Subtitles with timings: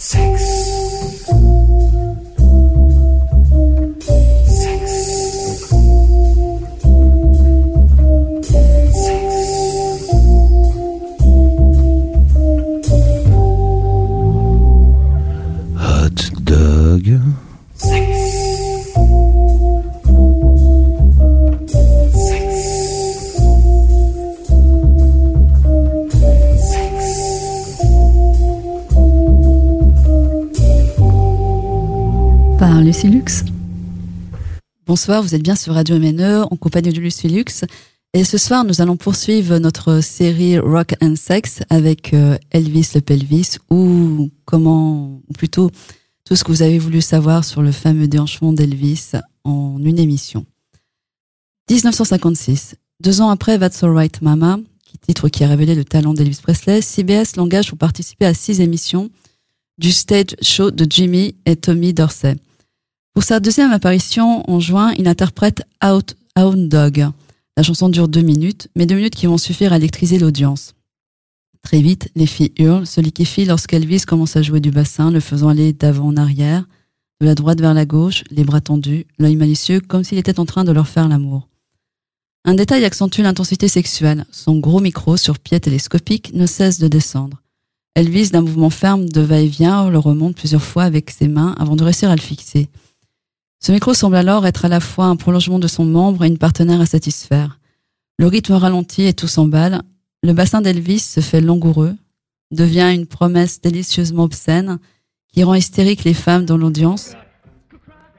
[0.00, 0.39] Six.
[34.84, 37.64] Bonsoir, vous êtes bien sur Radio MNE en compagnie de Lucie Lux.
[38.14, 43.00] Et ce soir, nous allons poursuivre notre série Rock and Sex avec euh, Elvis le
[43.00, 45.70] Pelvis ou comment, ou plutôt
[46.24, 49.12] tout ce que vous avez voulu savoir sur le fameux déhanchement d'Elvis
[49.44, 50.44] en une émission.
[51.70, 54.58] 1956, deux ans après That's Alright Mama,
[55.00, 59.10] titre qui a révélé le talent d'Elvis Presley, CBS l'engage pour participer à six émissions
[59.78, 62.34] du stage show de Jimmy et Tommy Dorsey.
[63.12, 67.08] Pour sa deuxième apparition en juin, il interprète Out, Out Dog.
[67.56, 70.74] La chanson dure deux minutes, mais deux minutes qui vont suffire à électriser l'audience.
[71.62, 75.48] Très vite, les filles hurlent, se liquéfient lorsqu'Elvis commence à jouer du bassin, le faisant
[75.48, 76.66] aller d'avant en arrière,
[77.20, 80.46] de la droite vers la gauche, les bras tendus, l'œil malicieux, comme s'il était en
[80.46, 81.48] train de leur faire l'amour.
[82.44, 84.24] Un détail accentue l'intensité sexuelle.
[84.30, 87.42] Son gros micro sur pied télescopique ne cesse de descendre.
[87.94, 91.84] Elvis, d'un mouvement ferme de va-et-vient, le remonte plusieurs fois avec ses mains avant de
[91.84, 92.70] réussir à le fixer.
[93.62, 96.38] Ce micro semble alors être à la fois un prolongement de son membre et une
[96.38, 97.58] partenaire à satisfaire.
[98.18, 99.82] Le rythme ralentit et tout s'emballe.
[100.22, 101.94] Le bassin d'Elvis se fait langoureux,
[102.52, 104.78] devient une promesse délicieusement obscène
[105.30, 107.12] qui rend hystérique les femmes dans l'audience.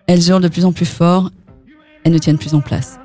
[0.06, 1.32] Elles hurlent de plus en plus fort,
[2.04, 3.00] elles ne tiennent plus en place.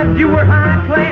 [0.00, 1.09] Well,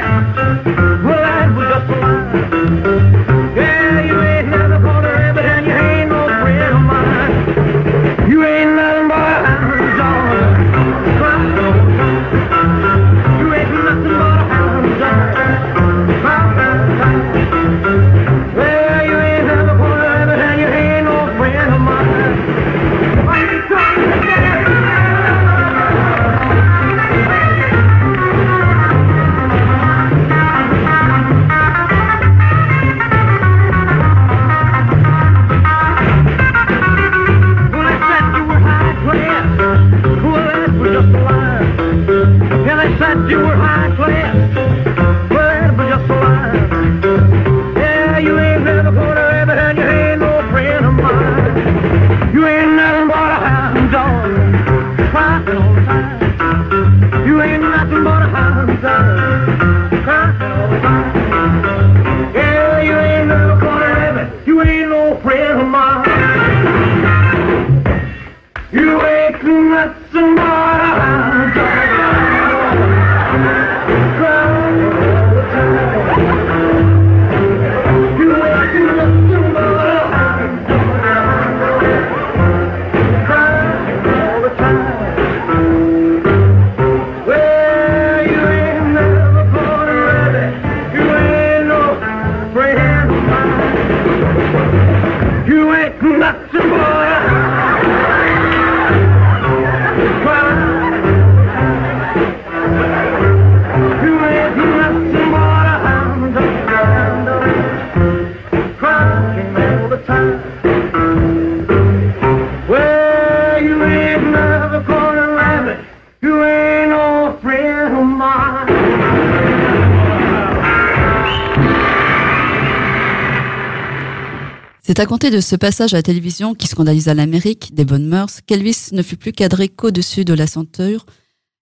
[124.98, 128.40] C'est à compter de ce passage à la télévision qui scandalisa l'Amérique des bonnes mœurs
[128.44, 131.06] qu'Elvis ne fut plus cadré qu'au-dessus de la ceinture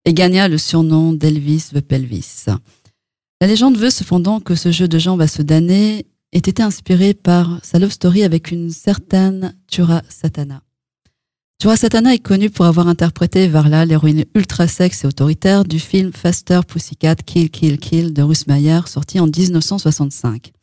[0.06, 2.45] et gagna le surnom d'Elvis the Pelvis.
[3.42, 7.13] La légende veut cependant que ce jeu de jambes à se damner ait été inspiré
[7.13, 10.62] par sa love story avec une certaine Tura Satana.
[11.60, 16.13] Tura Satana est connue pour avoir interprété Varla, l'héroïne ultra sexe et autoritaire du film
[16.13, 20.55] Faster Pussycat Kill Kill Kill de Russ Meyer, sorti en 1965.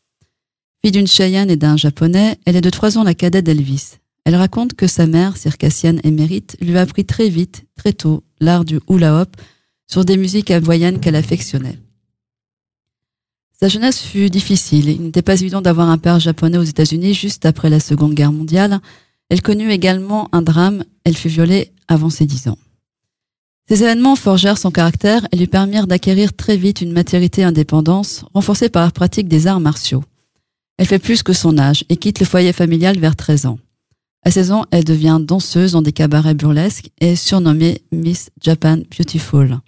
[0.85, 3.99] Fille d'une Cheyenne et d'un Japonais, elle est de trois ans la cadette d'Elvis.
[4.25, 8.65] Elle raconte que sa mère, circassienne émérite, lui a appris très vite, très tôt, l'art
[8.65, 9.37] du hula hop
[9.87, 11.79] sur des musiques avoyennes qu'elle affectionnait.
[13.61, 14.89] Sa jeunesse fut difficile.
[14.89, 18.33] Il n'était pas évident d'avoir un père japonais aux États-Unis juste après la Seconde Guerre
[18.33, 18.81] mondiale,
[19.29, 22.59] Elle connut également un drame, elle fut violée avant ses dix ans.
[23.69, 28.69] Ces événements forgèrent son caractère et lui permirent d'acquérir très vite une maturité indépendance, renforcée
[28.69, 30.03] par la pratique des arts martiaux.
[30.79, 33.59] Elle fait plus que son âge et quitte le foyer familial vers 13 ans.
[34.25, 39.59] À 16 ans, elle devient danseuse dans des cabarets burlesques et surnommée Miss Japan Beautiful.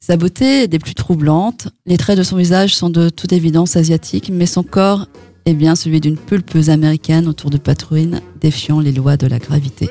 [0.00, 3.76] Sa beauté est des plus troublantes, les traits de son visage sont de toute évidence
[3.76, 5.06] asiatiques, mais son corps
[5.44, 9.90] est bien celui d'une pulpeuse américaine autour de patrouines défiant les lois de la gravité.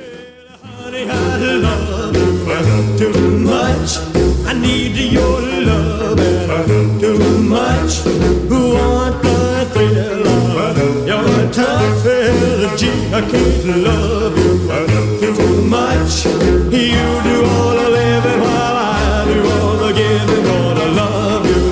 [13.22, 16.26] Can't love you too much.
[16.26, 20.44] You do all the living while I do all the giving.
[20.46, 21.64] Gonna love you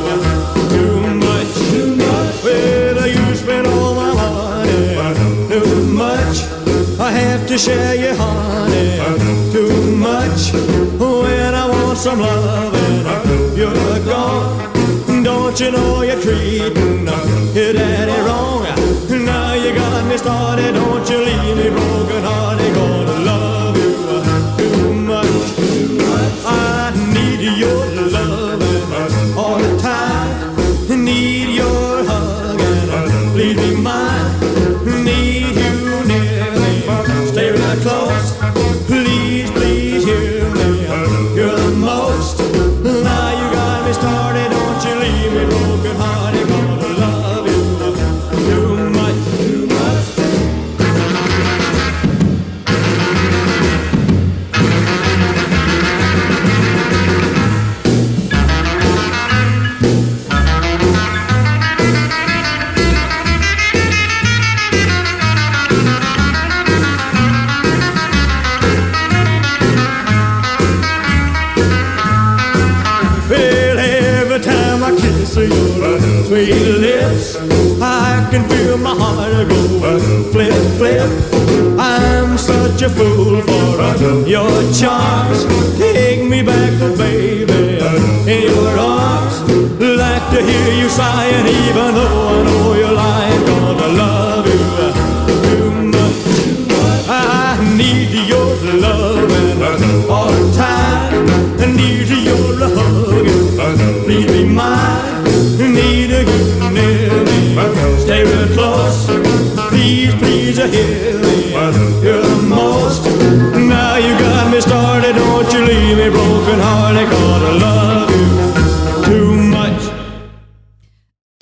[0.73, 1.53] too much.
[1.71, 2.43] Too much.
[2.43, 6.37] Well, you spend all my money too much.
[6.99, 8.99] I have to share your honey
[9.51, 10.51] too much.
[10.99, 15.23] When I want some loving, you're gone.
[15.23, 15.94] Don't you know
[75.35, 77.35] Kiss your sweet lips,
[77.81, 79.99] I can feel my heart go
[80.31, 81.09] flip, flip.
[81.77, 85.43] I'm such a fool for your charms.
[85.77, 87.79] Take me back, oh baby,
[88.31, 89.41] in your arms.
[89.81, 92.64] Like to hear you sighing, even though I know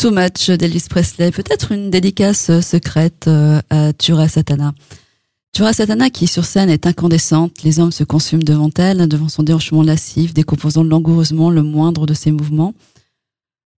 [0.04, 4.74] Too Much d'Elvis Presley, peut-être une dédicace euh, secrète euh, à Tura Satana.
[5.54, 9.44] Tura Satana qui sur scène est incandescente, les hommes se consument devant elle, devant son
[9.44, 12.74] déhanchement lascif, décomposant langoureusement le moindre de ses mouvements.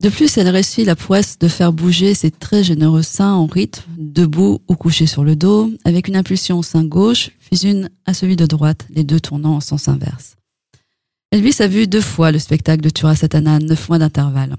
[0.02, 3.84] De plus, elle réussit la prouesse de faire bouger ses très généreux seins en rythme,
[3.96, 8.16] debout ou couché sur le dos, avec une impulsion au sein gauche, puis une à
[8.16, 10.38] celui de droite, les deux tournant en sens inverse.
[11.30, 14.56] Elvis a vu deux fois le spectacle de Tura Satana, neuf mois d'intervalle.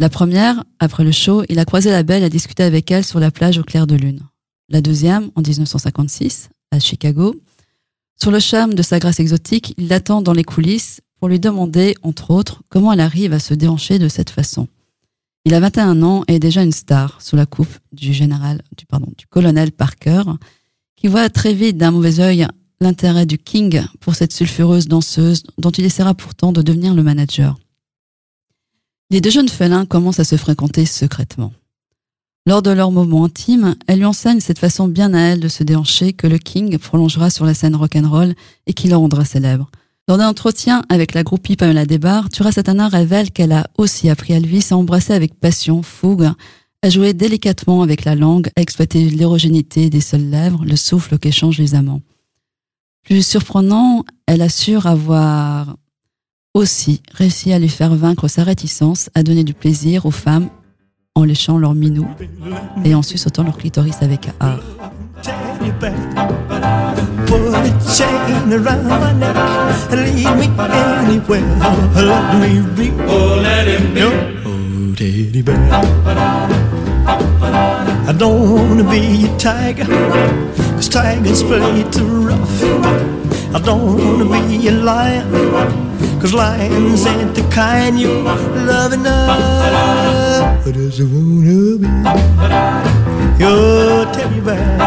[0.00, 3.04] La première, après le show, il a croisé la belle et a discuté avec elle
[3.04, 4.20] sur la plage au clair de lune.
[4.68, 7.34] La deuxième, en 1956, à Chicago.
[8.20, 11.96] Sur le charme de sa grâce exotique, il l'attend dans les coulisses pour lui demander,
[12.02, 14.68] entre autres, comment elle arrive à se déhancher de cette façon.
[15.44, 18.86] Il a 21 ans et est déjà une star sous la coupe du général, du,
[18.86, 20.22] pardon, du colonel Parker,
[20.94, 22.46] qui voit très vite d'un mauvais œil
[22.80, 27.56] l'intérêt du King pour cette sulfureuse danseuse dont il essaiera pourtant de devenir le manager.
[29.10, 31.52] Les deux jeunes félins commencent à se fréquenter secrètement.
[32.46, 35.64] Lors de leur moment intime, elle lui enseigne cette façon bien à elle de se
[35.64, 38.34] déhancher que le King prolongera sur la scène rock'n'roll
[38.66, 39.70] et qui le rendra célèbre.
[40.08, 44.34] Lors d'un entretien avec la groupie Pamela Debar, Tura Satana révèle qu'elle a aussi appris
[44.34, 46.30] à Elvis à embrasser avec passion, fougue,
[46.82, 51.58] à jouer délicatement avec la langue, à exploiter l'érogénité des seules lèvres, le souffle qu'échangent
[51.58, 52.02] les amants.
[53.04, 55.76] Plus surprenant, elle assure avoir
[56.54, 60.48] aussi réussi à lui faire vaincre sa réticence à donner du plaisir aux femmes
[61.14, 62.06] en léchant leur minou
[62.84, 64.60] et en suçotant leur clitoris avec art.
[78.08, 79.84] I don't wanna be a tiger,
[80.76, 82.62] cause tigers play too rough.
[83.54, 85.87] I don't wanna be a lion,
[86.20, 88.22] cause lions ain't the kind you
[88.66, 90.66] love enough.
[90.66, 91.88] I just wanna be
[93.38, 94.78] your teddy bear.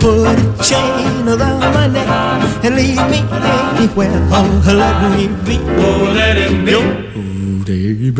[0.00, 2.08] Put a chain around my neck
[2.64, 4.28] and leave me anywhere.
[4.32, 5.58] Oh, let me be.
[5.78, 6.74] Oh, let him be.
[6.74, 8.10] Oh, baby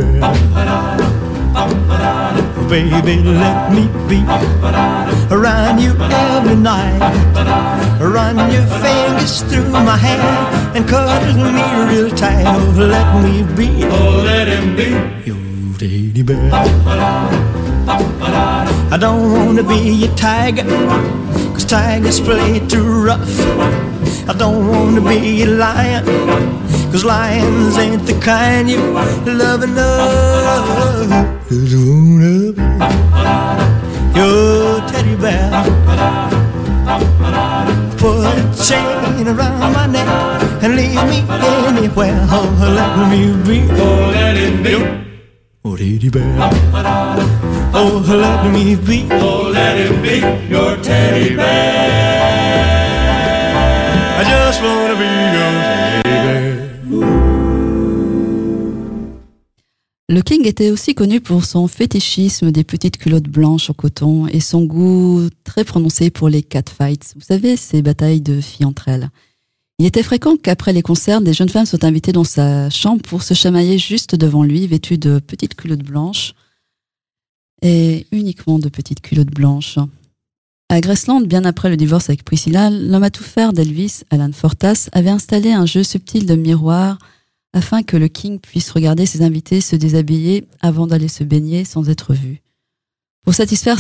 [2.70, 4.22] baby, let me be
[5.34, 7.00] around you every night.
[8.00, 10.22] Run your fingers through my hair
[10.74, 12.44] and cuddle me real tight.
[12.46, 13.84] Oh, let me be.
[13.84, 14.90] Oh, let him be
[15.26, 15.36] your
[15.78, 16.50] teddy bear.
[18.92, 20.64] I don't wanna be a tiger,
[21.54, 23.40] cause tigers play too rough.
[24.28, 26.04] I don't wanna be a lion,
[26.92, 28.80] cause lions ain't the kind you
[29.26, 31.39] love enough.
[31.50, 32.62] Just wanna be
[34.14, 35.50] your teddy bear.
[37.98, 40.06] Put a chain around my neck
[40.62, 41.24] and leave me
[41.66, 42.24] anywhere.
[42.30, 42.46] Oh,
[42.78, 43.66] let me be.
[43.72, 44.74] Oh, let it be.
[45.64, 46.50] Oh, teddy bear.
[47.74, 48.76] Oh, let me
[49.52, 52.19] let him be your teddy bear.
[60.10, 64.40] Le King était aussi connu pour son fétichisme des petites culottes blanches en coton et
[64.40, 67.12] son goût très prononcé pour les catfights.
[67.14, 69.08] Vous savez, ces batailles de filles entre elles.
[69.78, 73.22] Il était fréquent qu'après les concerts, des jeunes femmes soient invitées dans sa chambre pour
[73.22, 76.34] se chamailler juste devant lui, vêtues de petites culottes blanches
[77.62, 79.78] et uniquement de petites culottes blanches.
[80.70, 84.88] À Graceland, bien après le divorce avec Priscilla, l'homme à tout faire d'Elvis, Alan Fortas,
[84.90, 86.98] avait installé un jeu subtil de miroir
[87.52, 91.88] afin que le King puisse regarder ses invités se déshabiller avant d'aller se baigner sans
[91.88, 92.42] être vu.
[93.22, 93.78] Pour satisfaire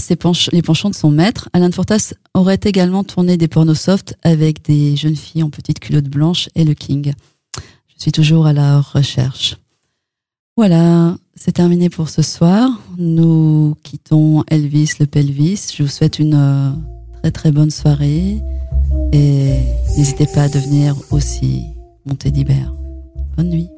[0.52, 4.96] les penchants de son maître, Alan Fortas aurait également tourné des pornos soft avec des
[4.96, 7.12] jeunes filles en petites culottes blanches et le King.
[7.88, 9.56] Je suis toujours à la recherche.
[10.56, 12.70] Voilà, c'est terminé pour ce soir.
[12.98, 15.72] Nous quittons Elvis le Pelvis.
[15.74, 16.70] Je vous souhaite une euh,
[17.22, 18.42] très très bonne soirée
[19.12, 19.54] et
[19.96, 21.64] n'hésitez pas à devenir aussi
[22.04, 22.44] mon teddy.
[23.40, 23.70] Bonne nuit.